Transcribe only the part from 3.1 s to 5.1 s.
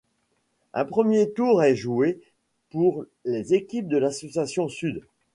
les équipes de l'association Sud.